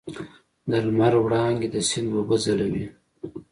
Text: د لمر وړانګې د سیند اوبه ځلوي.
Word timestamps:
د 0.69 0.71
لمر 0.85 1.13
وړانګې 1.23 1.67
د 1.73 1.75
سیند 1.89 2.09
اوبه 2.17 2.35
ځلوي. 2.43 2.85